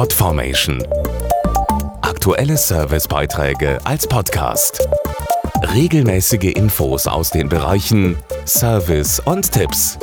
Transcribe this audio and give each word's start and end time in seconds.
Podformation. 0.00 0.82
Aktuelle 2.00 2.56
Servicebeiträge 2.56 3.78
als 3.84 4.06
Podcast. 4.06 4.88
Regelmäßige 5.74 6.54
Infos 6.54 7.06
aus 7.06 7.28
den 7.28 7.50
Bereichen 7.50 8.16
Service 8.46 9.20
und 9.20 9.52
Tipps. 9.52 9.98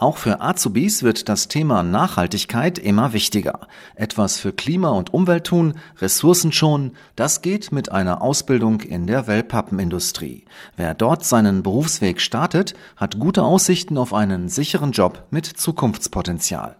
Auch 0.00 0.18
für 0.18 0.42
Azubis 0.42 1.02
wird 1.02 1.30
das 1.30 1.48
Thema 1.48 1.82
Nachhaltigkeit 1.82 2.78
immer 2.78 3.14
wichtiger. 3.14 3.68
Etwas 3.94 4.38
für 4.38 4.52
Klima 4.52 4.90
und 4.90 5.14
Umwelt 5.14 5.44
tun, 5.44 5.78
Ressourcen 5.96 6.52
schonen, 6.52 6.94
das 7.16 7.40
geht 7.40 7.72
mit 7.72 7.90
einer 7.90 8.20
Ausbildung 8.20 8.82
in 8.82 9.06
der 9.06 9.26
Wellpappenindustrie. 9.26 10.44
Wer 10.76 10.92
dort 10.92 11.24
seinen 11.24 11.62
Berufsweg 11.62 12.20
startet, 12.20 12.74
hat 12.96 13.18
gute 13.18 13.44
Aussichten 13.44 13.96
auf 13.96 14.12
einen 14.12 14.50
sicheren 14.50 14.92
Job 14.92 15.24
mit 15.30 15.46
Zukunftspotenzial. 15.46 16.76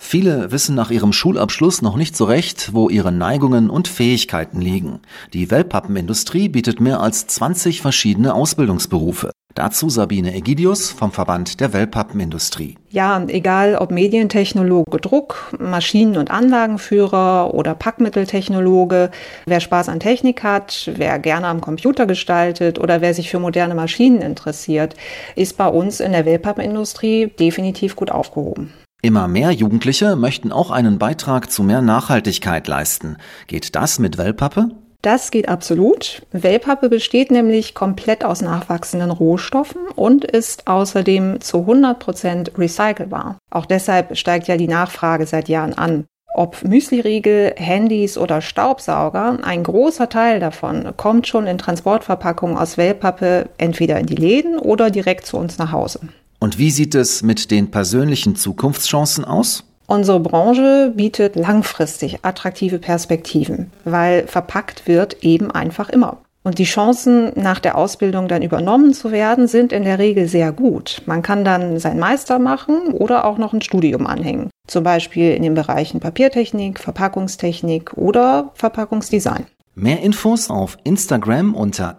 Viele 0.00 0.52
wissen 0.52 0.76
nach 0.76 0.90
ihrem 0.90 1.12
Schulabschluss 1.12 1.82
noch 1.82 1.96
nicht 1.96 2.16
so 2.16 2.24
recht, 2.24 2.72
wo 2.72 2.88
ihre 2.88 3.12
Neigungen 3.12 3.68
und 3.68 3.88
Fähigkeiten 3.88 4.60
liegen. 4.60 5.00
Die 5.34 5.50
Wellpappenindustrie 5.50 6.48
bietet 6.48 6.80
mehr 6.80 7.00
als 7.00 7.26
20 7.26 7.82
verschiedene 7.82 8.32
Ausbildungsberufe. 8.32 9.32
Dazu 9.54 9.90
Sabine 9.90 10.34
Egidius 10.34 10.92
vom 10.92 11.10
Verband 11.10 11.58
der 11.58 11.72
Wellpappenindustrie. 11.72 12.76
Ja, 12.90 13.20
egal 13.26 13.74
ob 13.74 13.90
Medientechnologe, 13.90 14.98
Druck, 14.98 15.52
Maschinen- 15.58 16.16
und 16.16 16.30
Anlagenführer 16.30 17.52
oder 17.52 17.74
Packmitteltechnologe, 17.74 19.10
wer 19.46 19.60
Spaß 19.60 19.88
an 19.88 19.98
Technik 19.98 20.44
hat, 20.44 20.88
wer 20.94 21.18
gerne 21.18 21.48
am 21.48 21.60
Computer 21.60 22.06
gestaltet 22.06 22.78
oder 22.78 23.00
wer 23.00 23.14
sich 23.14 23.30
für 23.30 23.40
moderne 23.40 23.74
Maschinen 23.74 24.22
interessiert, 24.22 24.94
ist 25.34 25.56
bei 25.56 25.66
uns 25.66 25.98
in 25.98 26.12
der 26.12 26.24
Wellpappenindustrie 26.24 27.26
definitiv 27.26 27.96
gut 27.96 28.12
aufgehoben. 28.12 28.72
Immer 29.00 29.28
mehr 29.28 29.52
Jugendliche 29.52 30.16
möchten 30.16 30.50
auch 30.50 30.72
einen 30.72 30.98
Beitrag 30.98 31.52
zu 31.52 31.62
mehr 31.62 31.82
Nachhaltigkeit 31.82 32.66
leisten. 32.66 33.16
Geht 33.46 33.76
das 33.76 34.00
mit 34.00 34.18
Wellpappe? 34.18 34.70
Das 35.02 35.30
geht 35.30 35.48
absolut. 35.48 36.26
Wellpappe 36.32 36.88
besteht 36.88 37.30
nämlich 37.30 37.76
komplett 37.76 38.24
aus 38.24 38.42
nachwachsenden 38.42 39.12
Rohstoffen 39.12 39.82
und 39.94 40.24
ist 40.24 40.66
außerdem 40.66 41.40
zu 41.40 41.60
100 41.60 42.00
Prozent 42.00 42.52
recycelbar. 42.58 43.38
Auch 43.52 43.66
deshalb 43.66 44.16
steigt 44.16 44.48
ja 44.48 44.56
die 44.56 44.66
Nachfrage 44.66 45.26
seit 45.26 45.48
Jahren 45.48 45.74
an. 45.74 46.06
Ob 46.34 46.64
Müsliriegel, 46.64 47.54
Handys 47.56 48.18
oder 48.18 48.40
Staubsauger, 48.40 49.38
ein 49.42 49.62
großer 49.62 50.08
Teil 50.08 50.40
davon 50.40 50.92
kommt 50.96 51.28
schon 51.28 51.46
in 51.46 51.58
Transportverpackungen 51.58 52.58
aus 52.58 52.76
Wellpappe 52.76 53.48
entweder 53.58 54.00
in 54.00 54.06
die 54.06 54.16
Läden 54.16 54.58
oder 54.58 54.90
direkt 54.90 55.24
zu 55.24 55.36
uns 55.36 55.58
nach 55.58 55.70
Hause. 55.70 56.00
Und 56.40 56.58
wie 56.58 56.70
sieht 56.70 56.94
es 56.94 57.22
mit 57.22 57.50
den 57.50 57.70
persönlichen 57.70 58.36
Zukunftschancen 58.36 59.24
aus? 59.24 59.64
Unsere 59.86 60.20
Branche 60.20 60.92
bietet 60.94 61.34
langfristig 61.34 62.18
attraktive 62.22 62.78
Perspektiven, 62.78 63.70
weil 63.84 64.26
verpackt 64.26 64.86
wird 64.86 65.24
eben 65.24 65.50
einfach 65.50 65.88
immer. 65.88 66.18
Und 66.44 66.58
die 66.58 66.64
Chancen, 66.64 67.32
nach 67.34 67.58
der 67.58 67.76
Ausbildung 67.76 68.28
dann 68.28 68.42
übernommen 68.42 68.94
zu 68.94 69.12
werden, 69.12 69.48
sind 69.48 69.72
in 69.72 69.84
der 69.84 69.98
Regel 69.98 70.28
sehr 70.28 70.52
gut. 70.52 71.02
Man 71.06 71.22
kann 71.22 71.44
dann 71.44 71.78
sein 71.78 71.98
Meister 71.98 72.38
machen 72.38 72.92
oder 72.92 73.24
auch 73.24 73.38
noch 73.38 73.52
ein 73.52 73.62
Studium 73.62 74.06
anhängen. 74.06 74.50
Zum 74.66 74.84
Beispiel 74.84 75.32
in 75.32 75.42
den 75.42 75.54
Bereichen 75.54 76.00
Papiertechnik, 76.00 76.78
Verpackungstechnik 76.78 77.94
oder 77.96 78.52
Verpackungsdesign. 78.54 79.46
Mehr 79.74 80.00
Infos 80.00 80.50
auf 80.50 80.76
Instagram 80.84 81.54
unter 81.54 81.98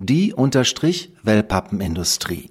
die-wellpappenindustrie 0.00 2.50